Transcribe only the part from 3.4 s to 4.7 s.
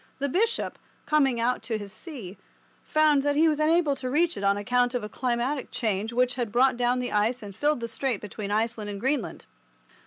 was unable to reach it on